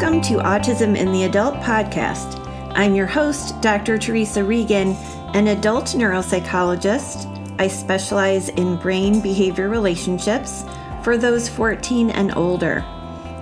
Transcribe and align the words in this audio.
Welcome 0.00 0.22
to 0.22 0.36
Autism 0.36 0.96
in 0.96 1.12
the 1.12 1.24
Adult 1.24 1.56
podcast. 1.56 2.42
I'm 2.74 2.94
your 2.94 3.06
host, 3.06 3.60
Dr. 3.60 3.98
Theresa 3.98 4.42
Regan, 4.42 4.96
an 5.34 5.48
adult 5.48 5.88
neuropsychologist. 5.88 7.26
I 7.60 7.68
specialize 7.68 8.48
in 8.48 8.76
brain 8.76 9.20
behavior 9.20 9.68
relationships 9.68 10.64
for 11.02 11.18
those 11.18 11.50
14 11.50 12.08
and 12.08 12.34
older. 12.34 12.82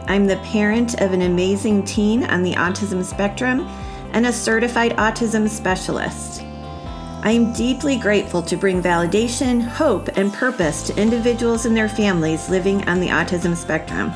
I'm 0.08 0.26
the 0.26 0.38
parent 0.38 1.00
of 1.00 1.12
an 1.12 1.22
amazing 1.22 1.84
teen 1.84 2.24
on 2.24 2.42
the 2.42 2.54
autism 2.54 3.04
spectrum 3.04 3.60
and 4.12 4.26
a 4.26 4.32
certified 4.32 4.96
autism 4.96 5.48
specialist. 5.48 6.42
I 7.22 7.30
am 7.30 7.52
deeply 7.52 7.96
grateful 7.96 8.42
to 8.42 8.56
bring 8.56 8.82
validation, 8.82 9.62
hope, 9.62 10.08
and 10.16 10.32
purpose 10.32 10.82
to 10.88 11.00
individuals 11.00 11.66
and 11.66 11.76
their 11.76 11.88
families 11.88 12.48
living 12.48 12.82
on 12.88 12.98
the 12.98 13.10
autism 13.10 13.56
spectrum. 13.56 14.12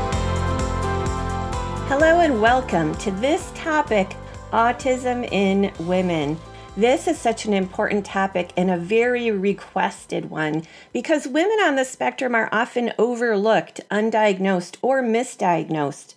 Hello, 1.88 2.20
and 2.20 2.40
welcome 2.40 2.94
to 2.96 3.10
this 3.10 3.52
topic 3.54 4.16
autism 4.50 5.30
in 5.30 5.70
women. 5.86 6.38
This 6.74 7.06
is 7.06 7.18
such 7.18 7.44
an 7.44 7.52
important 7.52 8.06
topic 8.06 8.50
and 8.56 8.70
a 8.70 8.78
very 8.78 9.30
requested 9.30 10.30
one 10.30 10.62
because 10.94 11.28
women 11.28 11.58
on 11.62 11.76
the 11.76 11.84
spectrum 11.84 12.34
are 12.34 12.48
often 12.50 12.94
overlooked, 12.98 13.82
undiagnosed, 13.90 14.78
or 14.80 15.02
misdiagnosed. 15.02 16.14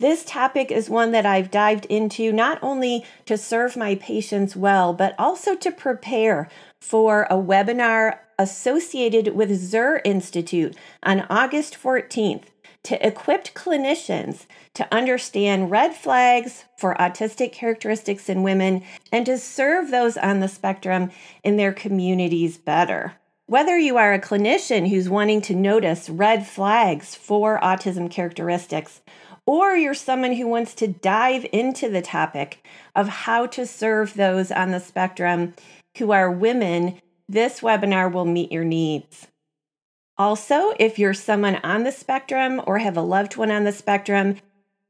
This 0.00 0.24
topic 0.24 0.72
is 0.72 0.90
one 0.90 1.12
that 1.12 1.24
I've 1.24 1.52
dived 1.52 1.86
into 1.86 2.32
not 2.32 2.58
only 2.62 3.04
to 3.26 3.38
serve 3.38 3.76
my 3.76 3.94
patients 3.94 4.56
well, 4.56 4.92
but 4.92 5.14
also 5.20 5.54
to 5.54 5.70
prepare 5.70 6.48
for 6.80 7.28
a 7.30 7.36
webinar 7.36 8.18
associated 8.36 9.36
with 9.36 9.54
Zur 9.54 10.00
Institute 10.04 10.76
on 11.04 11.24
August 11.30 11.78
14th 11.80 12.46
to 12.82 13.06
equip 13.06 13.44
clinicians 13.54 14.46
to 14.74 14.92
understand 14.92 15.70
red 15.70 15.94
flags 15.94 16.64
for 16.76 16.96
autistic 16.96 17.52
characteristics 17.52 18.28
in 18.28 18.42
women 18.42 18.82
and 19.12 19.24
to 19.26 19.38
serve 19.38 19.92
those 19.92 20.16
on 20.16 20.40
the 20.40 20.48
spectrum 20.48 21.12
in 21.44 21.56
their 21.56 21.72
communities 21.72 22.58
better. 22.58 23.14
Whether 23.46 23.78
you 23.78 23.98
are 23.98 24.12
a 24.12 24.20
clinician 24.20 24.88
who's 24.88 25.08
wanting 25.08 25.42
to 25.42 25.54
notice 25.54 26.08
red 26.08 26.46
flags 26.46 27.14
for 27.14 27.60
autism 27.60 28.10
characteristics, 28.10 29.02
or 29.46 29.76
you're 29.76 29.94
someone 29.94 30.32
who 30.32 30.46
wants 30.46 30.74
to 30.74 30.88
dive 30.88 31.46
into 31.52 31.88
the 31.88 32.02
topic 32.02 32.66
of 32.94 33.08
how 33.08 33.46
to 33.46 33.66
serve 33.66 34.14
those 34.14 34.50
on 34.50 34.70
the 34.70 34.80
spectrum 34.80 35.54
who 35.98 36.12
are 36.12 36.30
women, 36.30 37.00
this 37.28 37.60
webinar 37.60 38.10
will 38.12 38.24
meet 38.24 38.52
your 38.52 38.64
needs. 38.64 39.28
Also, 40.16 40.72
if 40.78 40.98
you're 40.98 41.14
someone 41.14 41.56
on 41.56 41.84
the 41.84 41.92
spectrum 41.92 42.60
or 42.66 42.78
have 42.78 42.96
a 42.96 43.02
loved 43.02 43.36
one 43.36 43.50
on 43.50 43.64
the 43.64 43.72
spectrum, 43.72 44.36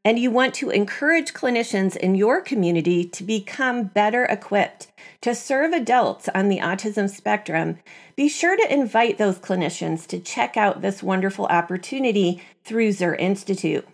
and 0.05 0.19
you 0.19 0.31
want 0.31 0.53
to 0.53 0.69
encourage 0.69 1.33
clinicians 1.33 1.97
in 1.97 2.15
your 2.15 2.43
community 2.43 3.05
to 3.07 3.25
become 3.25 3.85
better 3.85 4.27
equipped 4.27 4.89
to 5.23 5.35
serve 5.35 5.73
adults 5.73 6.29
on 6.35 6.51
the 6.51 6.59
autism 6.59 7.09
spectrum, 7.09 7.79
be 8.15 8.29
sure 8.29 8.55
to 8.55 8.73
invite 8.73 9.17
those 9.17 9.39
clinicians 9.39 10.07
to 10.07 10.21
check 10.21 10.59
out 10.59 10.83
this 10.83 11.03
wonderful 11.03 11.47
opportunity 11.47 12.43
through 12.65 12.93
Zur 12.93 13.15
Institute. 13.15 13.89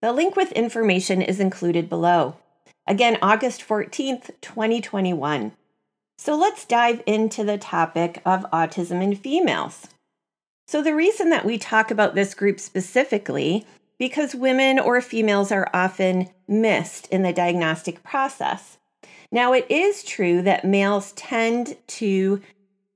The 0.00 0.12
link 0.12 0.36
with 0.36 0.52
information 0.52 1.22
is 1.22 1.40
included 1.40 1.88
below. 1.88 2.36
Again, 2.86 3.18
August 3.20 3.66
14th, 3.66 4.30
2021. 4.40 5.52
So 6.16 6.36
let's 6.36 6.64
dive 6.64 7.02
into 7.06 7.44
the 7.44 7.58
topic 7.58 8.22
of 8.24 8.50
autism 8.52 9.02
in 9.02 9.14
females. 9.14 9.88
So, 10.66 10.82
the 10.82 10.94
reason 10.94 11.30
that 11.30 11.46
we 11.46 11.56
talk 11.56 11.90
about 11.90 12.14
this 12.14 12.34
group 12.34 12.60
specifically, 12.60 13.66
because 13.98 14.34
women 14.34 14.78
or 14.78 15.00
females 15.00 15.50
are 15.50 15.70
often 15.72 16.28
missed 16.46 17.06
in 17.08 17.22
the 17.22 17.32
diagnostic 17.32 18.02
process. 18.02 18.76
Now, 19.32 19.52
it 19.52 19.66
is 19.70 20.02
true 20.02 20.42
that 20.42 20.64
males 20.64 21.12
tend 21.12 21.76
to 21.86 22.42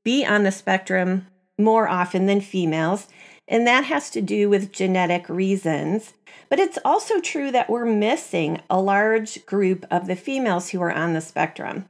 be 0.04 0.24
on 0.24 0.42
the 0.42 0.52
spectrum 0.52 1.26
more 1.58 1.88
often 1.88 2.26
than 2.26 2.40
females, 2.40 3.08
and 3.48 3.66
that 3.66 3.84
has 3.84 4.10
to 4.10 4.20
do 4.20 4.48
with 4.48 4.72
genetic 4.72 5.28
reasons. 5.28 6.12
But 6.48 6.58
it's 6.58 6.78
also 6.84 7.20
true 7.20 7.50
that 7.50 7.70
we're 7.70 7.86
missing 7.86 8.60
a 8.68 8.80
large 8.80 9.44
group 9.46 9.86
of 9.90 10.06
the 10.06 10.16
females 10.16 10.70
who 10.70 10.80
are 10.82 10.92
on 10.92 11.14
the 11.14 11.20
spectrum. 11.20 11.88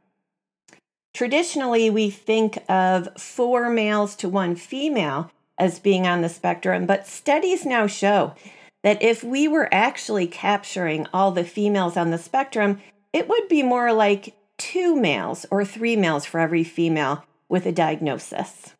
Traditionally, 1.14 1.90
we 1.90 2.10
think 2.10 2.58
of 2.68 3.08
four 3.20 3.68
males 3.68 4.16
to 4.16 4.28
one 4.28 4.56
female 4.56 5.30
as 5.58 5.78
being 5.78 6.06
on 6.06 6.22
the 6.22 6.28
spectrum, 6.28 6.86
but 6.86 7.06
studies 7.06 7.66
now 7.66 7.86
show 7.86 8.34
that 8.82 9.02
if 9.02 9.22
we 9.22 9.46
were 9.46 9.72
actually 9.72 10.26
capturing 10.26 11.06
all 11.12 11.30
the 11.30 11.44
females 11.44 11.96
on 11.96 12.10
the 12.10 12.18
spectrum, 12.18 12.80
it 13.12 13.28
would 13.28 13.48
be 13.48 13.62
more 13.62 13.92
like 13.92 14.34
two 14.58 14.96
males 14.96 15.44
or 15.50 15.64
three 15.64 15.96
males 15.96 16.24
for 16.24 16.40
every 16.40 16.64
female 16.64 17.24
with 17.48 17.66
a 17.66 17.72
diagnosis. 17.72 18.74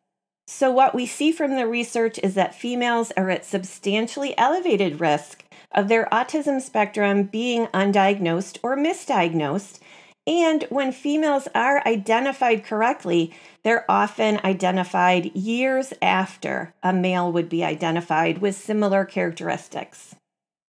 So, 0.47 0.71
what 0.71 0.93
we 0.93 1.05
see 1.05 1.31
from 1.31 1.55
the 1.55 1.67
research 1.67 2.19
is 2.21 2.35
that 2.35 2.55
females 2.55 3.11
are 3.15 3.29
at 3.29 3.45
substantially 3.45 4.37
elevated 4.37 4.99
risk 4.99 5.43
of 5.73 5.87
their 5.87 6.05
autism 6.11 6.61
spectrum 6.61 7.23
being 7.23 7.67
undiagnosed 7.67 8.57
or 8.63 8.77
misdiagnosed. 8.77 9.79
And 10.25 10.63
when 10.69 10.91
females 10.91 11.47
are 11.53 11.85
identified 11.85 12.63
correctly, 12.63 13.33
they're 13.63 13.89
often 13.89 14.39
identified 14.43 15.35
years 15.35 15.93
after 16.01 16.73
a 16.81 16.93
male 16.93 17.31
would 17.31 17.49
be 17.49 17.63
identified 17.63 18.37
with 18.37 18.55
similar 18.55 19.03
characteristics. 19.03 20.15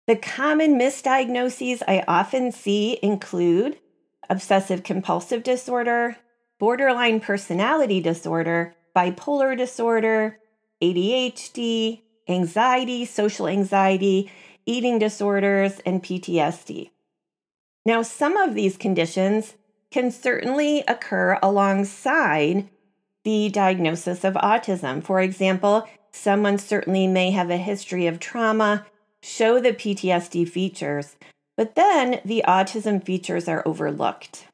The 0.06 0.16
common 0.16 0.78
misdiagnoses 0.78 1.82
I 1.86 2.02
often 2.08 2.50
see 2.50 2.98
include 3.02 3.78
obsessive 4.28 4.82
compulsive 4.82 5.42
disorder, 5.42 6.16
borderline 6.58 7.20
personality 7.20 8.00
disorder, 8.00 8.74
bipolar 8.96 9.56
disorder, 9.56 10.38
ADHD, 10.82 12.02
anxiety, 12.28 13.04
social 13.04 13.46
anxiety, 13.46 14.30
eating 14.66 14.98
disorders, 14.98 15.80
and 15.84 16.02
PTSD. 16.02 16.90
Now, 17.84 18.02
some 18.02 18.36
of 18.36 18.54
these 18.54 18.76
conditions 18.76 19.54
can 19.90 20.10
certainly 20.10 20.84
occur 20.88 21.38
alongside 21.42 22.68
the 23.24 23.48
diagnosis 23.50 24.24
of 24.24 24.34
autism. 24.34 25.02
For 25.02 25.20
example, 25.20 25.88
someone 26.10 26.58
certainly 26.58 27.06
may 27.06 27.30
have 27.30 27.50
a 27.50 27.56
history 27.56 28.06
of 28.06 28.20
trauma, 28.20 28.86
show 29.22 29.60
the 29.60 29.72
PTSD 29.72 30.48
features, 30.48 31.16
but 31.56 31.74
then 31.74 32.20
the 32.24 32.44
autism 32.46 33.04
features 33.04 33.48
are 33.48 33.62
overlooked. 33.66 34.46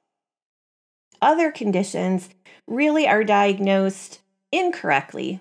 Other 1.21 1.51
conditions 1.51 2.29
really 2.67 3.09
are 3.09 3.25
diagnosed 3.25 4.21
incorrectly. 4.53 5.41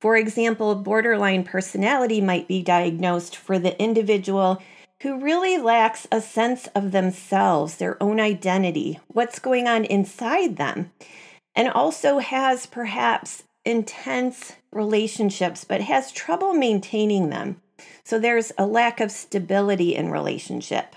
For 0.00 0.16
example, 0.16 0.74
borderline 0.76 1.44
personality 1.44 2.20
might 2.20 2.46
be 2.46 2.62
diagnosed 2.62 3.34
for 3.34 3.58
the 3.58 3.80
individual 3.82 4.62
who 5.02 5.20
really 5.20 5.58
lacks 5.58 6.06
a 6.10 6.20
sense 6.20 6.66
of 6.68 6.92
themselves, 6.92 7.76
their 7.76 8.00
own 8.02 8.20
identity, 8.20 8.98
what's 9.08 9.38
going 9.38 9.66
on 9.66 9.84
inside 9.84 10.56
them, 10.56 10.92
and 11.54 11.68
also 11.68 12.18
has 12.18 12.66
perhaps 12.66 13.44
intense 13.64 14.54
relationships 14.72 15.64
but 15.64 15.80
has 15.80 16.12
trouble 16.12 16.54
maintaining 16.54 17.30
them. 17.30 17.60
So 18.04 18.18
there's 18.18 18.52
a 18.56 18.66
lack 18.66 19.00
of 19.00 19.10
stability 19.10 19.94
in 19.94 20.10
relationship. 20.10 20.96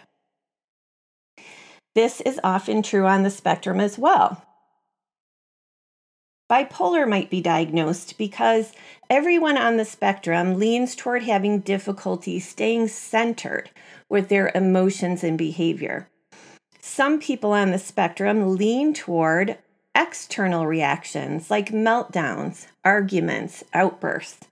This 1.94 2.22
is 2.22 2.40
often 2.44 2.82
true 2.82 3.06
on 3.06 3.24
the 3.24 3.30
spectrum 3.30 3.80
as 3.80 3.98
well. 3.98 4.46
Bipolar 6.52 7.08
might 7.08 7.30
be 7.30 7.40
diagnosed 7.40 8.18
because 8.18 8.74
everyone 9.10 9.58
on 9.58 9.78
the 9.78 9.86
spectrum 9.86 10.60
leans 10.60 10.98
toward 10.98 11.24
having 11.24 11.62
difficulty 11.62 12.42
staying 12.42 12.90
centered 12.90 13.70
with 14.10 14.28
their 14.28 14.52
emotions 14.54 15.24
and 15.24 15.38
behavior. 15.38 16.10
Some 16.82 17.22
people 17.22 17.54
on 17.54 17.72
the 17.72 17.80
spectrum 17.80 18.58
lean 18.58 18.94
toward 18.94 19.60
external 19.96 20.68
reactions 20.68 21.50
like 21.50 21.70
meltdowns, 21.70 22.68
arguments, 22.84 23.64
outbursts. 23.74 24.48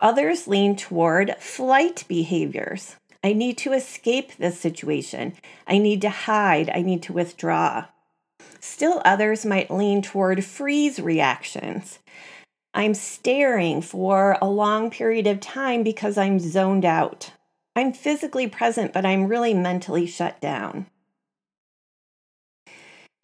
Others 0.00 0.48
lean 0.48 0.74
toward 0.74 1.36
flight 1.38 2.02
behaviors. 2.08 2.96
I 3.22 3.32
need 3.32 3.58
to 3.58 3.72
escape 3.74 4.32
this 4.38 4.58
situation. 4.58 5.34
I 5.68 5.78
need 5.78 6.00
to 6.02 6.10
hide. 6.10 6.68
I 6.68 6.82
need 6.82 7.04
to 7.04 7.12
withdraw. 7.12 7.86
Still, 8.60 9.02
others 9.04 9.46
might 9.46 9.70
lean 9.70 10.02
toward 10.02 10.44
freeze 10.44 11.00
reactions. 11.00 11.98
I'm 12.74 12.94
staring 12.94 13.82
for 13.82 14.36
a 14.40 14.48
long 14.48 14.90
period 14.90 15.26
of 15.26 15.40
time 15.40 15.82
because 15.82 16.18
I'm 16.18 16.38
zoned 16.38 16.84
out. 16.84 17.32
I'm 17.74 17.92
physically 17.92 18.46
present, 18.46 18.92
but 18.92 19.06
I'm 19.06 19.26
really 19.26 19.54
mentally 19.54 20.06
shut 20.06 20.40
down. 20.40 20.86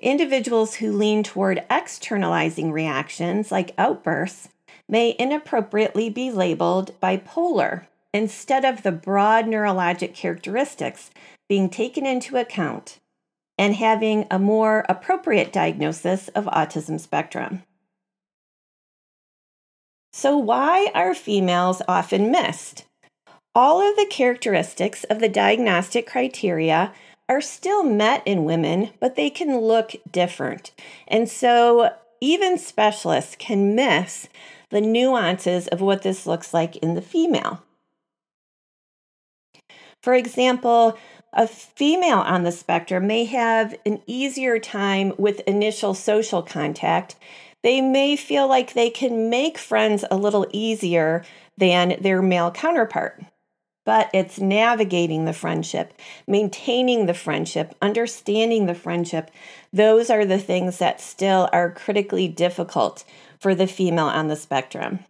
Individuals 0.00 0.76
who 0.76 0.92
lean 0.92 1.22
toward 1.22 1.64
externalizing 1.70 2.72
reactions, 2.72 3.50
like 3.50 3.74
outbursts, 3.78 4.48
may 4.88 5.16
inappropriately 5.18 6.10
be 6.10 6.30
labeled 6.30 6.94
bipolar 7.00 7.86
instead 8.12 8.64
of 8.64 8.82
the 8.82 8.92
broad 8.92 9.46
neurologic 9.46 10.14
characteristics 10.14 11.10
being 11.48 11.68
taken 11.68 12.06
into 12.06 12.36
account 12.36 12.98
and 13.58 13.74
having 13.74 14.26
a 14.30 14.38
more 14.38 14.84
appropriate 14.88 15.52
diagnosis 15.52 16.28
of 16.28 16.44
autism 16.46 16.98
spectrum. 16.98 17.62
So, 20.12 20.36
why 20.36 20.90
are 20.94 21.14
females 21.14 21.82
often 21.88 22.30
missed? 22.30 22.84
All 23.54 23.80
of 23.80 23.96
the 23.96 24.06
characteristics 24.10 25.04
of 25.04 25.20
the 25.20 25.28
diagnostic 25.28 26.06
criteria 26.06 26.92
are 27.28 27.40
still 27.40 27.82
met 27.82 28.22
in 28.26 28.44
women, 28.44 28.90
but 29.00 29.16
they 29.16 29.30
can 29.30 29.58
look 29.58 29.92
different. 30.10 30.72
And 31.08 31.28
so, 31.28 31.90
even 32.20 32.58
specialists 32.58 33.36
can 33.38 33.74
miss 33.74 34.28
the 34.70 34.80
nuances 34.80 35.68
of 35.68 35.80
what 35.80 36.02
this 36.02 36.26
looks 36.26 36.54
like 36.54 36.76
in 36.76 36.94
the 36.94 37.02
female. 37.02 37.62
For 40.02 40.14
example, 40.14 40.98
a 41.34 41.46
female 41.46 42.18
on 42.18 42.44
the 42.44 42.52
spectrum 42.52 43.06
may 43.06 43.24
have 43.24 43.74
an 43.84 44.00
easier 44.06 44.58
time 44.58 45.12
with 45.18 45.40
initial 45.40 45.92
social 45.92 46.42
contact. 46.42 47.16
They 47.62 47.80
may 47.80 48.16
feel 48.16 48.48
like 48.48 48.72
they 48.72 48.90
can 48.90 49.28
make 49.28 49.58
friends 49.58 50.04
a 50.10 50.16
little 50.16 50.46
easier 50.52 51.24
than 51.58 51.96
their 52.00 52.22
male 52.22 52.50
counterpart. 52.50 53.22
But 53.84 54.10
it's 54.14 54.38
navigating 54.38 55.24
the 55.24 55.34
friendship, 55.34 55.92
maintaining 56.26 57.06
the 57.06 57.14
friendship, 57.14 57.74
understanding 57.82 58.64
the 58.66 58.74
friendship. 58.74 59.30
Those 59.72 60.08
are 60.08 60.24
the 60.24 60.38
things 60.38 60.78
that 60.78 61.00
still 61.00 61.50
are 61.52 61.70
critically 61.70 62.28
difficult 62.28 63.04
for 63.38 63.54
the 63.54 63.66
female 63.66 64.06
on 64.06 64.28
the 64.28 64.36
spectrum. 64.36 65.00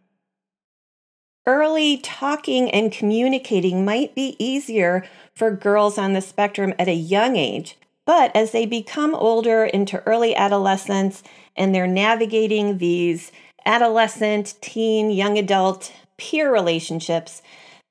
Early 1.46 1.98
talking 1.98 2.70
and 2.70 2.90
communicating 2.90 3.84
might 3.84 4.14
be 4.14 4.36
easier 4.38 5.04
for 5.34 5.50
girls 5.50 5.98
on 5.98 6.14
the 6.14 6.20
spectrum 6.20 6.72
at 6.78 6.88
a 6.88 6.94
young 6.94 7.36
age, 7.36 7.76
but 8.06 8.34
as 8.34 8.52
they 8.52 8.64
become 8.64 9.14
older 9.14 9.64
into 9.64 10.02
early 10.06 10.34
adolescence 10.34 11.22
and 11.56 11.74
they're 11.74 11.86
navigating 11.86 12.78
these 12.78 13.30
adolescent, 13.66 14.54
teen, 14.60 15.10
young 15.10 15.36
adult 15.36 15.92
peer 16.16 16.52
relationships, 16.52 17.42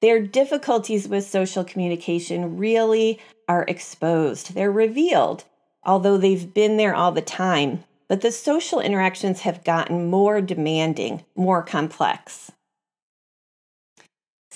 their 0.02 0.20
difficulties 0.20 1.08
with 1.08 1.24
social 1.24 1.64
communication 1.64 2.58
really 2.58 3.20
are 3.48 3.66
exposed. 3.68 4.56
They're 4.56 4.72
revealed, 4.72 5.44
although 5.84 6.18
they've 6.18 6.54
been 6.54 6.78
there 6.78 6.96
all 6.96 7.12
the 7.12 7.22
time 7.22 7.84
but 8.08 8.22
the 8.22 8.32
social 8.32 8.80
interactions 8.80 9.42
have 9.42 9.64
gotten 9.64 10.08
more 10.08 10.40
demanding, 10.40 11.24
more 11.36 11.64
complex. 11.64 12.52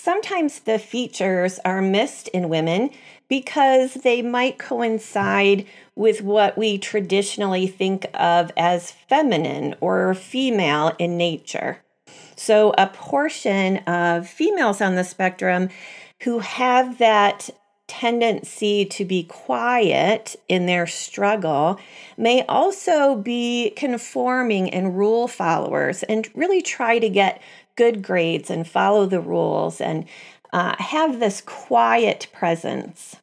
Sometimes 0.07 0.59
the 0.59 0.79
features 0.79 1.59
are 1.65 1.81
missed 1.81 2.29
in 2.29 2.47
women 2.47 2.91
because 3.27 3.95
they 3.95 4.21
might 4.21 4.57
coincide 4.57 5.65
with 5.97 6.21
what 6.21 6.57
we 6.57 6.77
traditionally 6.77 7.67
think 7.67 8.05
of 8.13 8.49
as 8.55 8.89
feminine 8.89 9.75
or 9.81 10.13
female 10.13 10.95
in 10.97 11.17
nature. 11.17 11.83
So, 12.37 12.73
a 12.77 12.87
portion 12.87 13.79
of 13.79 14.29
females 14.29 14.79
on 14.79 14.95
the 14.95 15.03
spectrum 15.03 15.67
who 16.23 16.39
have 16.39 16.99
that 16.99 17.49
tendency 17.87 18.85
to 18.85 19.03
be 19.03 19.23
quiet 19.23 20.37
in 20.47 20.67
their 20.67 20.87
struggle 20.87 21.81
may 22.15 22.45
also 22.45 23.15
be 23.17 23.73
conforming 23.75 24.69
and 24.69 24.97
rule 24.97 25.27
followers 25.27 26.03
and 26.03 26.29
really 26.33 26.61
try 26.61 26.97
to 26.97 27.09
get 27.09 27.41
good 27.77 28.03
grades 28.03 28.49
and 28.49 28.67
follow 28.67 29.05
the 29.05 29.21
rules 29.21 29.79
and 29.79 30.05
uh, 30.51 30.75
have 30.79 31.19
this 31.19 31.39
quiet 31.39 32.27
presence. 32.33 33.15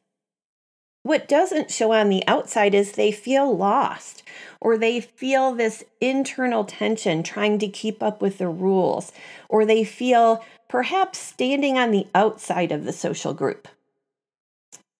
What 1.03 1.27
doesn't 1.27 1.69
show 1.69 1.91
on 1.91 2.09
the 2.09 2.23
outside 2.27 2.73
is 2.73 2.93
they 2.93 3.11
feel 3.11 3.55
lost 3.55 4.23
or 4.59 4.75
they 4.75 4.99
feel 4.99 5.53
this 5.53 5.83
internal 6.01 6.63
tension 6.63 7.21
trying 7.21 7.59
to 7.59 7.67
keep 7.67 8.01
up 8.01 8.19
with 8.19 8.39
the 8.39 8.47
rules, 8.47 9.11
or 9.47 9.63
they 9.63 9.83
feel 9.83 10.43
perhaps 10.67 11.19
standing 11.19 11.77
on 11.77 11.91
the 11.91 12.07
outside 12.15 12.71
of 12.71 12.83
the 12.83 12.91
social 12.91 13.35
group. 13.35 13.67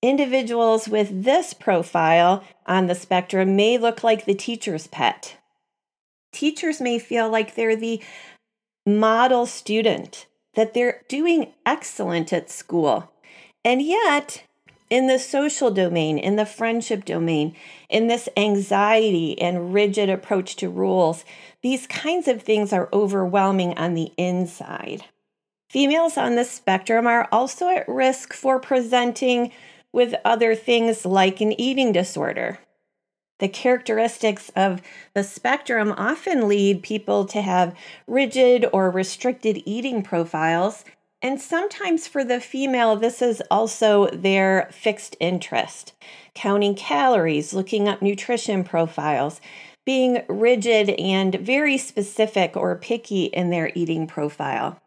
Individuals 0.04 0.88
with 0.88 1.24
this 1.24 1.56
profile 1.56 2.44
on 2.68 2.86
the 2.86 2.94
spectrum 2.94 3.56
may 3.56 3.80
look 3.80 4.04
like 4.04 4.26
the 4.26 4.36
teacher's 4.36 4.86
pet. 4.86 5.38
Teachers 6.32 6.80
may 6.80 7.00
feel 7.00 7.28
like 7.28 7.56
they're 7.56 7.76
the 7.76 8.04
model 8.86 9.46
student, 9.46 10.28
that 10.56 10.74
they're 10.74 11.02
doing 11.08 11.54
excellent 11.66 12.32
at 12.32 12.50
school. 12.50 13.12
And 13.64 13.82
yet, 13.82 14.44
in 14.90 15.08
the 15.08 15.18
social 15.18 15.72
domain, 15.72 16.18
in 16.18 16.36
the 16.36 16.46
friendship 16.46 17.06
domain, 17.06 17.56
in 17.90 18.08
this 18.08 18.30
anxiety 18.38 19.40
and 19.42 19.74
rigid 19.74 20.10
approach 20.10 20.56
to 20.58 20.70
rules, 20.70 21.26
these 21.62 21.88
kinds 21.88 22.28
of 22.28 22.44
things 22.44 22.72
are 22.72 22.90
overwhelming 22.94 23.78
on 23.78 23.96
the 23.96 24.12
inside. 24.18 25.06
Females 25.70 26.18
on 26.18 26.36
the 26.36 26.46
spectrum 26.46 27.08
are 27.08 27.28
also 27.32 27.68
at 27.68 27.90
risk 27.90 28.34
for 28.34 28.60
presenting 28.60 29.52
with 29.92 30.14
other 30.24 30.54
things 30.54 31.06
like 31.06 31.42
an 31.42 31.60
eating 31.60 31.92
disorder. 31.92 32.60
The 33.40 33.50
characteristics 33.50 34.50
of 34.56 34.82
the 35.14 35.24
spectrum 35.24 35.94
often 35.98 36.48
lead 36.48 36.84
people 36.84 37.26
to 37.26 37.42
have 37.42 37.76
rigid 38.08 38.66
or 38.72 38.90
restricted 38.90 39.62
eating 39.66 40.04
profiles. 40.04 40.86
And 41.22 41.42
sometimes 41.42 42.08
for 42.08 42.24
the 42.24 42.40
female, 42.40 42.96
this 42.96 43.22
is 43.22 43.42
also 43.52 44.08
their 44.08 44.70
fixed 44.72 45.18
interest 45.20 45.94
counting 46.34 46.76
calories, 46.76 47.54
looking 47.54 47.88
up 47.88 48.02
nutrition 48.02 48.64
profiles, 48.64 49.42
being 49.86 50.24
rigid 50.28 50.90
and 50.92 51.36
very 51.36 51.78
specific 51.78 52.58
or 52.58 52.76
picky 52.76 53.26
in 53.26 53.50
their 53.50 53.72
eating 53.76 54.08
profile. 54.08 54.80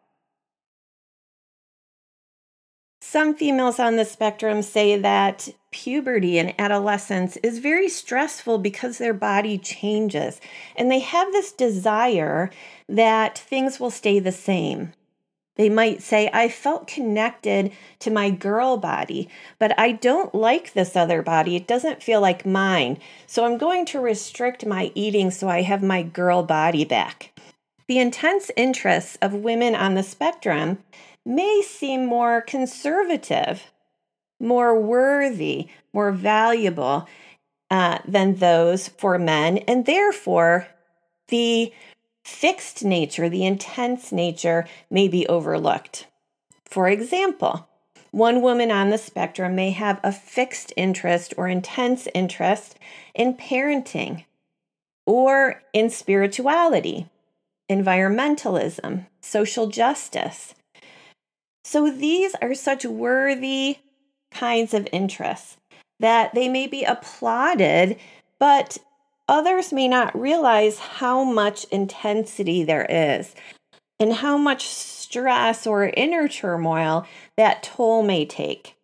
Some 3.11 3.35
females 3.35 3.79
on 3.79 3.97
the 3.97 4.05
spectrum 4.05 4.61
say 4.61 4.99
that 4.99 5.49
puberty 5.71 6.39
and 6.39 6.53
adolescence 6.59 7.39
is 7.39 7.57
very 7.57 7.89
stressful 7.89 8.59
because 8.59 8.99
their 8.99 9.15
body 9.15 9.57
changes 9.57 10.43
and 10.77 10.91
they 10.91 10.99
have 10.99 11.33
this 11.33 11.51
desire 11.51 12.51
that 12.87 13.39
things 13.39 13.81
will 13.81 13.91
stay 13.91 14.19
the 14.19 14.31
same. 14.31 14.93
They 15.57 15.71
might 15.71 16.03
say, 16.03 16.29
I 16.35 16.51
felt 16.51 16.87
connected 16.87 17.73
to 18.01 18.11
my 18.11 18.29
girl 18.29 18.77
body, 18.77 19.31
but 19.59 19.73
I 19.81 19.93
don't 19.93 20.35
like 20.35 20.75
this 20.75 20.95
other 20.95 21.23
body. 21.23 21.57
It 21.57 21.67
doesn't 21.67 22.03
feel 22.03 22.21
like 22.21 22.45
mine. 22.45 22.99
So 23.27 23.47
I'm 23.47 23.57
going 23.57 23.87
to 23.87 24.01
restrict 24.01 24.67
my 24.67 24.93
eating 24.95 25.31
so 25.31 25.49
I 25.49 25.63
have 25.63 25.83
my 25.83 26.03
girl 26.03 26.43
body 26.43 26.85
back. 26.85 27.33
The 27.87 28.01
intense 28.01 28.51
interests 28.55 29.17
of 29.23 29.33
women 29.33 29.75
on 29.75 29.95
the 29.95 30.03
spectrum 30.03 30.81
may 31.29 31.61
seem 31.63 32.07
more 32.07 32.41
conservative, 32.41 33.71
more 34.41 34.81
worthy, 34.81 35.69
more 35.93 36.11
valuable 36.11 37.07
uh, 37.71 37.99
than 38.07 38.37
those 38.37 38.89
for 38.89 39.19
men. 39.19 39.59
And 39.59 39.85
therefore, 39.85 40.69
the 41.29 41.71
fixed 42.25 42.83
nature, 42.83 43.29
the 43.29 43.45
intense 43.45 44.11
nature, 44.11 44.67
may 44.91 45.07
be 45.07 45.27
overlooked. 45.27 46.07
For 46.65 46.89
example, 46.89 47.69
one 48.11 48.41
woman 48.41 48.71
on 48.71 48.89
the 48.89 48.97
spectrum 48.97 49.55
may 49.55 49.71
have 49.73 50.01
a 50.03 50.13
fixed 50.13 50.73
interest 50.79 51.35
or 51.37 51.47
intense 51.47 52.09
interest 52.15 52.79
in 53.15 53.35
parenting 53.35 54.25
or 55.05 55.63
in 55.75 55.91
spirituality, 55.91 57.07
environmentalism, 57.71 59.07
social 59.21 59.67
justice, 59.67 60.55
so 61.69 61.91
these 61.91 62.35
are 62.41 62.55
such 62.55 62.87
worthy 62.87 63.77
kinds 64.31 64.73
of 64.73 64.89
interests 64.91 65.59
that 66.01 66.35
they 66.35 66.49
may 66.49 66.67
be 66.67 66.83
applauded, 66.83 67.99
but 68.39 68.79
others 69.29 69.71
may 69.71 69.87
not 69.87 70.19
realize 70.19 70.79
how 70.79 71.25
much 71.25 71.65
intensity 71.65 72.65
there 72.65 72.87
is. 72.89 73.35
and 74.01 74.13
how 74.13 74.39
much 74.39 74.69
stress 74.69 75.67
or 75.67 75.91
inner 75.97 76.29
turmoil 76.29 77.05
that 77.37 77.63
toll 77.63 78.03
may 78.03 78.25
take. 78.25 78.77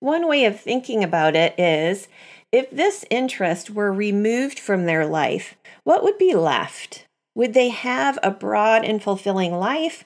One 0.00 0.26
way 0.26 0.46
of 0.46 0.58
thinking 0.58 1.04
about 1.04 1.36
it 1.36 1.54
is 1.58 2.08
if 2.50 2.70
this 2.70 3.04
interest 3.10 3.70
were 3.70 3.92
removed 3.92 4.58
from 4.58 4.86
their 4.86 5.06
life, 5.06 5.56
what 5.84 6.02
would 6.02 6.16
be 6.18 6.34
left? 6.34 7.06
Would 7.34 7.54
they 7.54 7.68
have 7.68 8.18
a 8.22 8.30
broad 8.30 8.84
and 8.84 9.02
fulfilling 9.02 9.52
life, 9.52 10.04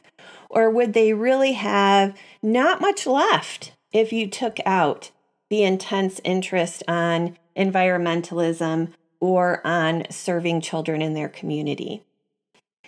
or 0.56 0.70
would 0.70 0.94
they 0.94 1.12
really 1.12 1.52
have 1.52 2.16
not 2.42 2.80
much 2.80 3.06
left 3.06 3.72
if 3.92 4.10
you 4.10 4.26
took 4.26 4.56
out 4.64 5.10
the 5.50 5.62
intense 5.62 6.18
interest 6.24 6.82
on 6.88 7.36
environmentalism 7.54 8.90
or 9.20 9.60
on 9.66 10.04
serving 10.08 10.62
children 10.62 11.02
in 11.02 11.12
their 11.12 11.28
community? 11.28 12.02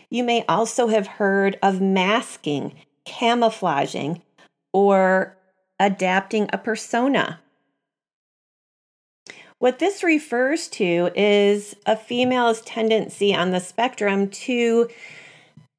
You 0.08 0.24
may 0.24 0.46
also 0.48 0.86
have 0.86 1.06
heard 1.06 1.58
of 1.62 1.78
masking, 1.78 2.72
camouflaging, 3.04 4.22
or 4.72 5.36
adapting 5.78 6.48
a 6.50 6.56
persona. 6.56 7.38
What 9.58 9.78
this 9.78 10.02
refers 10.02 10.68
to 10.68 11.10
is 11.14 11.76
a 11.84 11.96
female's 11.96 12.62
tendency 12.62 13.34
on 13.34 13.50
the 13.50 13.60
spectrum 13.60 14.30
to 14.30 14.88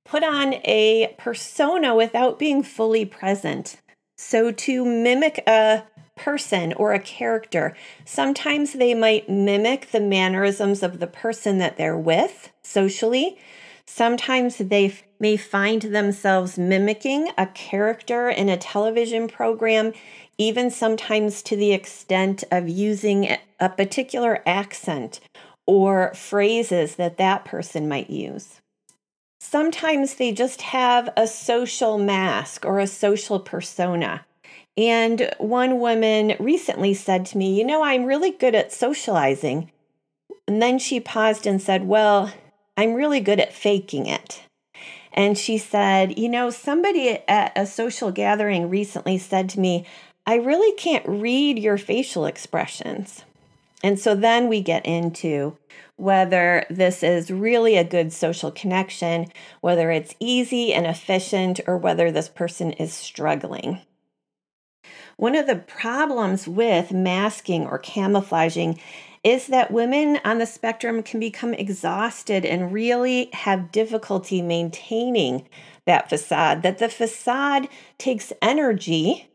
put 0.10 0.24
on 0.24 0.56
a 0.66 1.13
persona 1.18 1.96
without 1.96 2.39
being 2.39 2.63
fully 2.63 3.06
present. 3.06 3.78
So, 4.18 4.51
to 4.51 4.84
mimic 4.84 5.44
a 5.48 5.84
person 6.16 6.74
or 6.74 6.94
a 6.94 7.00
character, 7.00 7.75
sometimes 8.06 8.74
they 8.74 8.94
might 8.94 9.30
mimic 9.30 9.92
the 9.92 10.00
mannerisms 10.01 10.84
of 10.84 11.00
the 11.00 11.08
person 11.08 11.60
that 11.60 11.78
they're 11.78 11.98
with 11.98 12.51
socially. 12.63 13.38
Sometimes 13.86 14.58
they 14.58 14.94
may 15.20 15.38
find 15.38 15.84
themselves 15.84 16.58
mimicking 16.58 17.30
a 17.38 17.48
character 17.48 18.30
in 18.30 18.50
a 18.50 18.58
television 18.58 19.28
program 19.28 19.94
even 20.38 20.72
sometimes 20.72 21.42
to 21.44 21.56
the 21.56 21.74
extent 21.74 22.44
of 22.50 22.70
using 22.70 23.38
a 23.60 23.70
particular 23.70 24.42
accent 24.46 25.20
or 25.68 26.13
phrases 26.13 26.96
that 26.96 27.18
that 27.18 27.46
person 27.46 27.88
might 27.88 28.10
use. 28.10 28.59
Sometimes 29.39 30.15
they 30.15 30.31
just 30.31 30.62
have 30.62 31.10
a 31.15 31.25
social 31.25 31.98
mask 31.98 32.65
or 32.65 32.79
a 32.79 32.88
social 32.88 33.39
persona. 33.39 34.25
And 34.77 35.34
one 35.39 35.79
woman 35.79 36.36
recently 36.39 36.93
said 36.93 37.25
to 37.27 37.38
me, 37.38 37.58
You 37.58 37.65
know, 37.65 37.84
I'm 37.84 38.05
really 38.05 38.31
good 38.31 38.53
at 38.53 38.72
socializing. 38.72 39.72
And 40.48 40.62
then 40.62 40.77
she 40.77 41.00
paused 41.00 41.48
and 41.48 41.62
said, 41.62 41.88
Well, 41.88 42.34
I'm 42.77 42.93
really 42.93 43.19
good 43.22 43.39
at 43.39 43.53
faking 43.53 44.05
it. 44.05 44.43
And 45.13 45.38
she 45.38 45.58
said, 45.58 46.17
You 46.19 46.29
know, 46.29 46.50
somebody 46.50 47.19
at 47.27 47.51
a 47.58 47.65
social 47.65 48.12
gathering 48.12 48.69
recently 48.69 49.17
said 49.17 49.50
to 49.50 49.60
me, 49.60 49.86
I 50.25 50.36
really 50.36 50.75
can't 50.77 51.08
read 51.08 51.58
your 51.58 51.77
facial 51.77 52.25
expressions. 52.25 53.24
And 53.84 54.00
so 54.00 54.15
then 54.15 54.48
we 54.48 54.62
get 54.62 54.86
into 54.86 55.58
whether 56.00 56.65
this 56.70 57.03
is 57.03 57.29
really 57.29 57.75
a 57.77 57.84
good 57.84 58.13
social 58.13 58.51
connection, 58.51 59.27
whether 59.62 59.91
it's 59.91 60.15
easy 60.20 60.74
and 60.74 60.86
efficient, 60.86 61.60
or 61.68 61.77
whether 61.77 62.12
this 62.12 62.29
person 62.29 62.72
is 62.74 62.94
struggling. 62.94 63.82
One 65.18 65.36
of 65.36 65.48
the 65.48 65.58
problems 65.58 66.48
with 66.48 66.91
masking 66.91 67.65
or 67.65 67.77
camouflaging 67.77 68.79
is 69.24 69.48
that 69.48 69.72
women 69.72 70.20
on 70.24 70.38
the 70.38 70.46
spectrum 70.46 71.03
can 71.03 71.20
become 71.20 71.53
exhausted 71.53 72.46
and 72.46 72.72
really 72.72 73.29
have 73.34 73.72
difficulty 73.72 74.41
maintaining 74.41 75.48
that 75.86 76.10
facade, 76.10 76.63
that 76.63 76.77
the 76.77 76.88
facade 76.88 77.68
takes 77.98 78.32
energy 78.41 79.28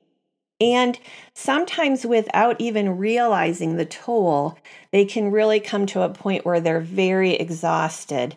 and 0.60 0.98
sometimes, 1.34 2.06
without 2.06 2.60
even 2.60 2.98
realizing 2.98 3.76
the 3.76 3.84
toll, 3.84 4.58
they 4.92 5.04
can 5.04 5.30
really 5.30 5.60
come 5.60 5.86
to 5.86 6.02
a 6.02 6.08
point 6.08 6.46
where 6.46 6.60
they're 6.60 6.80
very 6.80 7.34
exhausted 7.34 8.36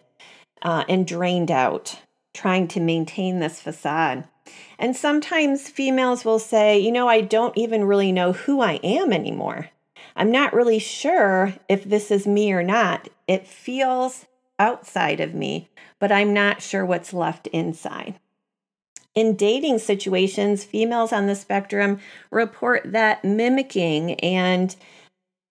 uh, 0.62 0.84
and 0.90 1.06
drained 1.06 1.52
out 1.52 2.00
trying 2.38 2.68
to 2.68 2.80
maintain 2.80 3.40
this 3.40 3.60
facade. 3.60 4.24
And 4.78 4.96
sometimes 4.96 5.70
females 5.70 6.24
will 6.24 6.40
say, 6.40 6.80
you 6.80 6.92
know, 6.92 7.08
I 7.08 7.22
don't 7.22 7.58
even 7.58 7.84
really 7.84 8.12
know 8.12 8.32
who 8.32 8.62
I 8.62 8.74
am 8.84 9.12
anymore. 9.12 9.70
I'm 10.16 10.32
not 10.32 10.54
really 10.54 10.80
sure 10.80 11.56
if 11.68 11.84
this 11.84 12.12
is 12.12 12.28
me 12.28 12.54
or 12.54 12.64
not. 12.64 13.10
It 13.28 13.48
feels 13.48 14.28
outside 14.60 15.20
of 15.20 15.34
me, 15.34 15.70
but 16.00 16.12
I'm 16.12 16.34
not 16.34 16.62
sure 16.62 16.86
what's 16.86 17.14
left 17.14 17.48
inside. 17.48 18.20
In 19.18 19.36
dating 19.36 19.80
situations, 19.80 20.64
females 20.64 21.12
on 21.12 21.26
the 21.26 21.34
spectrum 21.34 21.98
report 22.30 22.84
that 22.86 23.26
mimicking 23.26 24.14
and 24.20 24.76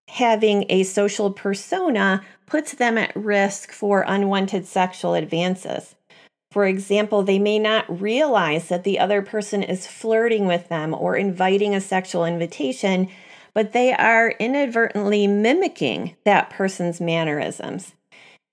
having 0.08 0.66
a 0.68 0.85
social 0.85 1.32
persona 1.32 2.23
puts 2.46 2.75
them 2.75 2.96
at 2.96 3.16
risk 3.16 3.73
for 3.73 4.04
unwanted 4.06 4.66
sexual 4.66 5.14
advances. 5.14 5.96
For 6.52 6.64
example, 6.64 7.25
they 7.25 7.40
may 7.40 7.58
not 7.58 8.00
realize 8.00 8.68
that 8.68 8.85
the 8.85 9.00
other 9.00 9.20
person 9.20 9.64
is 9.64 9.85
flirting 9.85 10.46
with 10.46 10.68
them 10.68 10.94
or 10.94 11.16
inviting 11.16 11.75
a 11.75 11.80
sexual 11.80 12.25
invitation, 12.25 13.08
but 13.52 13.73
they 13.73 13.92
are 13.92 14.30
inadvertently 14.38 15.26
mimicking 15.26 16.14
that 16.25 16.50
person's 16.50 17.00
mannerisms. 17.00 17.94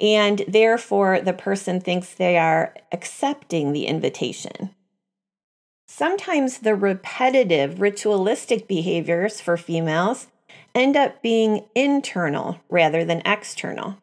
And 0.02 0.44
therefore, 0.48 1.22
the 1.22 1.34
person 1.34 1.80
thinks 1.80 2.16
they 2.16 2.36
are 2.36 2.74
accepting 2.92 3.74
the 3.74 3.86
invitation. 3.86 4.72
Sometimes 5.96 6.58
the 6.58 6.74
repetitive, 6.74 7.80
ritualistic 7.80 8.68
behaviors 8.68 9.40
for 9.40 9.58
females 9.58 10.26
end 10.74 10.98
up 10.98 11.22
being 11.22 11.66
internal 11.76 12.60
rather 12.68 13.06
than 13.06 13.22
external. 13.28 13.98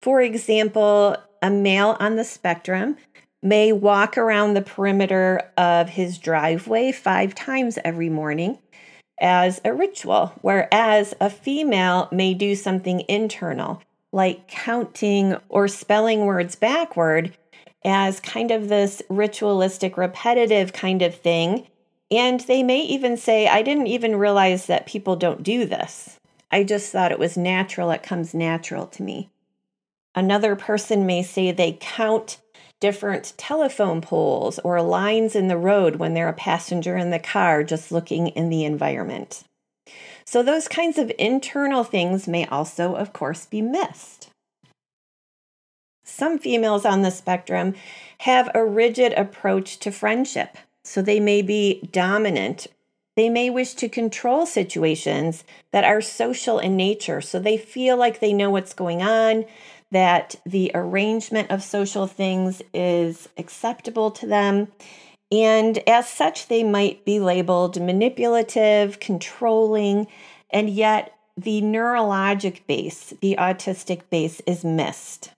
For 0.00 0.22
example, 0.22 1.18
a 1.42 1.50
male 1.50 1.98
on 2.00 2.16
the 2.16 2.24
spectrum 2.24 2.96
may 3.42 3.72
walk 3.72 4.16
around 4.16 4.54
the 4.54 4.62
perimeter 4.62 5.42
of 5.58 5.90
his 5.90 6.16
driveway 6.16 6.92
five 6.92 7.34
times 7.34 7.78
every 7.84 8.08
morning 8.08 8.56
as 9.20 9.60
a 9.66 9.74
ritual, 9.74 10.32
whereas 10.40 11.12
a 11.20 11.28
female 11.28 12.08
may 12.10 12.32
do 12.32 12.54
something 12.54 13.04
internal, 13.06 13.82
like 14.12 14.48
counting 14.48 15.36
or 15.50 15.68
spelling 15.68 16.20
words 16.24 16.56
backward 16.56 17.36
as 17.84 18.20
kind 18.20 18.50
of 18.50 18.68
this 18.68 19.02
ritualistic, 19.08 19.96
repetitive 19.96 20.72
kind 20.72 21.02
of 21.02 21.14
thing. 21.14 21.66
And 22.10 22.40
they 22.40 22.62
may 22.62 22.80
even 22.82 23.16
say, 23.16 23.48
I 23.48 23.62
didn't 23.62 23.86
even 23.86 24.16
realize 24.16 24.66
that 24.66 24.86
people 24.86 25.16
don't 25.16 25.42
do 25.42 25.64
this. 25.64 26.18
I 26.50 26.64
just 26.64 26.92
thought 26.92 27.12
it 27.12 27.18
was 27.18 27.36
natural. 27.36 27.90
It 27.90 28.02
comes 28.02 28.34
natural 28.34 28.86
to 28.88 29.02
me. 29.02 29.30
Another 30.14 30.54
person 30.54 31.06
may 31.06 31.22
say 31.22 31.50
they 31.50 31.78
count 31.80 32.38
different 32.80 33.32
telephone 33.36 34.00
poles 34.00 34.58
or 34.58 34.82
lines 34.82 35.34
in 35.34 35.48
the 35.48 35.56
road 35.56 35.96
when 35.96 36.14
they're 36.14 36.28
a 36.28 36.34
passenger 36.34 36.96
in 36.96 37.10
the 37.10 37.18
car 37.18 37.62
just 37.62 37.92
looking 37.92 38.28
in 38.28 38.50
the 38.50 38.64
environment. 38.64 39.44
So, 40.24 40.42
those 40.42 40.68
kinds 40.68 40.98
of 40.98 41.12
internal 41.18 41.84
things 41.84 42.28
may 42.28 42.44
also, 42.46 42.94
of 42.94 43.12
course, 43.12 43.46
be 43.46 43.62
missed. 43.62 44.31
Some 46.12 46.38
females 46.38 46.84
on 46.84 47.00
the 47.00 47.10
spectrum 47.10 47.74
have 48.18 48.50
a 48.54 48.62
rigid 48.62 49.14
approach 49.14 49.78
to 49.78 49.90
friendship. 49.90 50.58
So 50.84 51.00
they 51.00 51.20
may 51.20 51.40
be 51.40 51.88
dominant. 51.90 52.66
They 53.16 53.30
may 53.30 53.48
wish 53.48 53.72
to 53.74 53.88
control 53.88 54.44
situations 54.44 55.42
that 55.70 55.84
are 55.84 56.02
social 56.02 56.58
in 56.58 56.76
nature. 56.76 57.22
So 57.22 57.38
they 57.38 57.56
feel 57.56 57.96
like 57.96 58.20
they 58.20 58.34
know 58.34 58.50
what's 58.50 58.74
going 58.74 59.02
on, 59.02 59.46
that 59.90 60.36
the 60.44 60.70
arrangement 60.74 61.50
of 61.50 61.62
social 61.62 62.06
things 62.06 62.60
is 62.74 63.30
acceptable 63.38 64.10
to 64.10 64.26
them. 64.26 64.68
And 65.30 65.78
as 65.88 66.10
such, 66.10 66.48
they 66.48 66.62
might 66.62 67.06
be 67.06 67.20
labeled 67.20 67.80
manipulative, 67.80 69.00
controlling, 69.00 70.08
and 70.50 70.68
yet 70.68 71.14
the 71.38 71.62
neurologic 71.62 72.66
base, 72.66 73.14
the 73.22 73.36
autistic 73.38 74.02
base, 74.10 74.42
is 74.46 74.62
missed. 74.62 75.30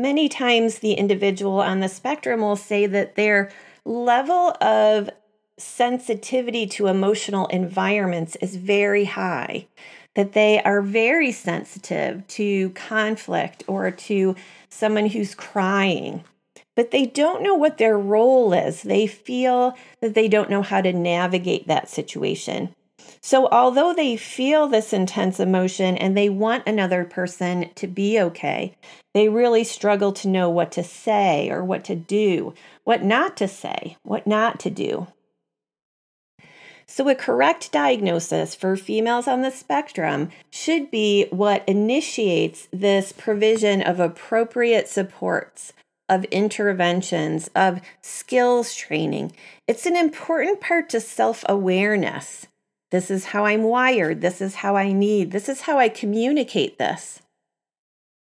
Many 0.00 0.30
times, 0.30 0.78
the 0.78 0.94
individual 0.94 1.60
on 1.60 1.80
the 1.80 1.88
spectrum 1.88 2.40
will 2.40 2.56
say 2.56 2.86
that 2.86 3.16
their 3.16 3.50
level 3.84 4.56
of 4.62 5.10
sensitivity 5.58 6.66
to 6.68 6.86
emotional 6.86 7.46
environments 7.48 8.34
is 8.36 8.56
very 8.56 9.04
high, 9.04 9.66
that 10.14 10.32
they 10.32 10.62
are 10.62 10.80
very 10.80 11.30
sensitive 11.30 12.26
to 12.28 12.70
conflict 12.70 13.62
or 13.66 13.90
to 13.90 14.36
someone 14.70 15.06
who's 15.06 15.34
crying, 15.34 16.24
but 16.74 16.92
they 16.92 17.04
don't 17.04 17.42
know 17.42 17.54
what 17.54 17.76
their 17.76 17.98
role 17.98 18.54
is. 18.54 18.82
They 18.82 19.06
feel 19.06 19.76
that 20.00 20.14
they 20.14 20.28
don't 20.28 20.48
know 20.48 20.62
how 20.62 20.80
to 20.80 20.94
navigate 20.94 21.66
that 21.66 21.90
situation. 21.90 22.74
So, 23.22 23.48
although 23.48 23.92
they 23.92 24.16
feel 24.16 24.66
this 24.66 24.94
intense 24.94 25.38
emotion 25.38 25.96
and 25.96 26.16
they 26.16 26.30
want 26.30 26.66
another 26.66 27.04
person 27.04 27.68
to 27.74 27.86
be 27.86 28.18
okay, 28.18 28.74
they 29.12 29.28
really 29.28 29.62
struggle 29.62 30.12
to 30.12 30.28
know 30.28 30.48
what 30.48 30.72
to 30.72 30.82
say 30.82 31.50
or 31.50 31.62
what 31.62 31.84
to 31.84 31.94
do, 31.94 32.54
what 32.84 33.02
not 33.02 33.36
to 33.36 33.46
say, 33.46 33.98
what 34.02 34.26
not 34.26 34.58
to 34.60 34.70
do. 34.70 35.06
So, 36.86 37.08
a 37.08 37.14
correct 37.14 37.70
diagnosis 37.70 38.54
for 38.54 38.74
females 38.74 39.28
on 39.28 39.42
the 39.42 39.50
spectrum 39.50 40.30
should 40.50 40.90
be 40.90 41.26
what 41.30 41.62
initiates 41.68 42.68
this 42.72 43.12
provision 43.12 43.82
of 43.82 44.00
appropriate 44.00 44.88
supports, 44.88 45.74
of 46.08 46.24
interventions, 46.26 47.50
of 47.54 47.82
skills 48.00 48.74
training. 48.74 49.32
It's 49.68 49.86
an 49.86 49.94
important 49.94 50.60
part 50.60 50.88
to 50.88 51.00
self 51.00 51.44
awareness. 51.48 52.46
This 52.90 53.10
is 53.10 53.26
how 53.26 53.46
I'm 53.46 53.62
wired. 53.62 54.20
This 54.20 54.40
is 54.40 54.56
how 54.56 54.76
I 54.76 54.92
need. 54.92 55.30
This 55.30 55.48
is 55.48 55.62
how 55.62 55.78
I 55.78 55.88
communicate 55.88 56.78
this. 56.78 57.22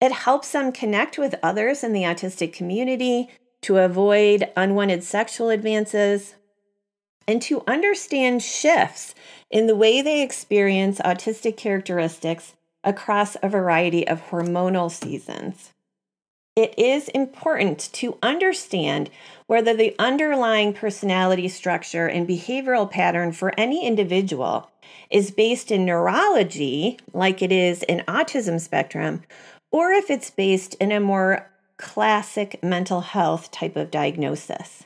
It 0.01 0.11
helps 0.11 0.51
them 0.51 0.71
connect 0.71 1.17
with 1.17 1.35
others 1.43 1.83
in 1.83 1.93
the 1.93 2.03
autistic 2.03 2.53
community 2.53 3.29
to 3.61 3.77
avoid 3.77 4.49
unwanted 4.55 5.03
sexual 5.03 5.49
advances, 5.49 6.35
and 7.27 7.41
to 7.43 7.63
understand 7.67 8.41
shifts 8.41 9.13
in 9.51 9.67
the 9.67 9.75
way 9.75 10.01
they 10.01 10.21
experience 10.21 10.99
autistic 10.99 11.57
characteristics 11.57 12.55
across 12.83 13.37
a 13.43 13.49
variety 13.49 14.07
of 14.07 14.29
hormonal 14.29 14.89
seasons. 14.89 15.73
It 16.59 16.77
is 16.77 17.07
important 17.07 17.87
to 17.93 18.17
understand 18.21 19.09
whether 19.47 19.73
the 19.73 19.95
underlying 19.97 20.73
personality 20.73 21.47
structure 21.47 22.05
and 22.07 22.27
behavioral 22.27 22.91
pattern 22.91 23.31
for 23.31 23.57
any 23.57 23.87
individual 23.87 24.69
is 25.09 25.31
based 25.31 25.71
in 25.71 25.85
neurology, 25.85 26.99
like 27.13 27.41
it 27.41 27.53
is 27.53 27.83
in 27.83 28.03
autism 28.09 28.59
spectrum, 28.59 29.23
or 29.71 29.93
if 29.93 30.09
it's 30.09 30.31
based 30.31 30.73
in 30.81 30.91
a 30.91 30.99
more 30.99 31.49
classic 31.77 32.61
mental 32.61 32.99
health 32.99 33.51
type 33.51 33.77
of 33.77 33.89
diagnosis. 33.89 34.83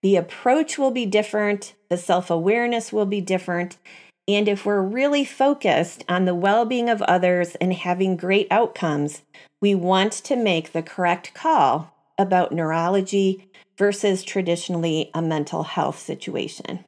The 0.00 0.14
approach 0.14 0.78
will 0.78 0.92
be 0.92 1.06
different, 1.06 1.74
the 1.88 1.98
self 1.98 2.30
awareness 2.30 2.92
will 2.92 3.06
be 3.06 3.20
different. 3.20 3.78
And 4.26 4.48
if 4.48 4.64
we're 4.64 4.82
really 4.82 5.24
focused 5.24 6.04
on 6.08 6.24
the 6.24 6.34
well 6.34 6.64
being 6.64 6.88
of 6.88 7.02
others 7.02 7.56
and 7.56 7.72
having 7.72 8.16
great 8.16 8.46
outcomes, 8.50 9.22
we 9.60 9.74
want 9.74 10.12
to 10.12 10.36
make 10.36 10.72
the 10.72 10.82
correct 10.82 11.34
call 11.34 11.94
about 12.18 12.52
neurology 12.52 13.48
versus 13.76 14.22
traditionally 14.22 15.10
a 15.14 15.20
mental 15.20 15.64
health 15.64 15.98
situation. 15.98 16.84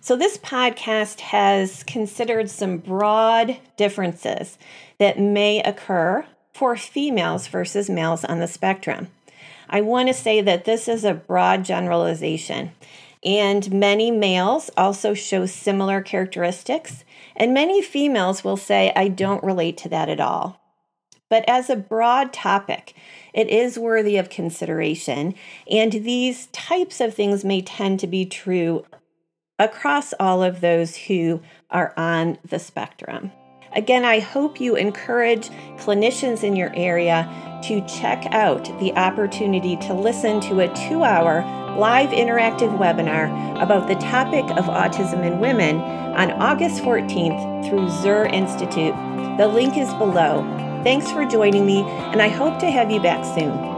So, 0.00 0.16
this 0.16 0.38
podcast 0.38 1.20
has 1.20 1.82
considered 1.82 2.50
some 2.50 2.78
broad 2.78 3.58
differences 3.76 4.58
that 4.98 5.18
may 5.18 5.60
occur 5.62 6.26
for 6.54 6.76
females 6.76 7.46
versus 7.46 7.90
males 7.90 8.24
on 8.24 8.38
the 8.38 8.46
spectrum. 8.46 9.08
I 9.68 9.80
want 9.80 10.08
to 10.08 10.14
say 10.14 10.40
that 10.40 10.64
this 10.64 10.88
is 10.88 11.04
a 11.04 11.14
broad 11.14 11.64
generalization, 11.64 12.72
and 13.24 13.72
many 13.72 14.10
males 14.10 14.70
also 14.76 15.14
show 15.14 15.46
similar 15.46 16.00
characteristics, 16.00 17.04
and 17.36 17.54
many 17.54 17.82
females 17.82 18.44
will 18.44 18.56
say, 18.56 18.92
I 18.94 19.08
don't 19.08 19.44
relate 19.44 19.76
to 19.78 19.88
that 19.88 20.08
at 20.08 20.20
all. 20.20 20.60
But 21.28 21.44
as 21.48 21.68
a 21.68 21.76
broad 21.76 22.32
topic, 22.32 22.94
it 23.34 23.48
is 23.48 23.78
worthy 23.78 24.16
of 24.16 24.30
consideration, 24.30 25.34
and 25.70 25.92
these 25.92 26.46
types 26.48 27.00
of 27.00 27.14
things 27.14 27.44
may 27.44 27.60
tend 27.60 28.00
to 28.00 28.06
be 28.06 28.24
true 28.24 28.84
across 29.58 30.14
all 30.20 30.42
of 30.42 30.60
those 30.60 30.96
who 30.96 31.42
are 31.70 31.92
on 31.96 32.38
the 32.44 32.58
spectrum. 32.58 33.32
Again, 33.74 34.04
I 34.04 34.20
hope 34.20 34.60
you 34.60 34.76
encourage 34.76 35.50
clinicians 35.76 36.42
in 36.42 36.56
your 36.56 36.72
area 36.74 37.28
to 37.64 37.86
check 37.86 38.26
out 38.30 38.64
the 38.80 38.92
opportunity 38.94 39.76
to 39.76 39.94
listen 39.94 40.40
to 40.42 40.60
a 40.60 40.88
two 40.88 41.04
hour 41.04 41.42
live 41.76 42.10
interactive 42.10 42.76
webinar 42.78 43.30
about 43.62 43.86
the 43.86 43.94
topic 43.96 44.44
of 44.56 44.64
autism 44.64 45.24
in 45.24 45.38
women 45.38 45.76
on 45.78 46.32
August 46.32 46.82
14th 46.82 47.68
through 47.68 47.88
Zur 48.02 48.24
Institute. 48.26 48.94
The 49.38 49.46
link 49.46 49.76
is 49.76 49.92
below. 49.94 50.42
Thanks 50.82 51.10
for 51.12 51.24
joining 51.24 51.66
me, 51.66 51.82
and 51.82 52.22
I 52.22 52.28
hope 52.28 52.58
to 52.60 52.70
have 52.70 52.90
you 52.90 53.00
back 53.00 53.24
soon. 53.24 53.77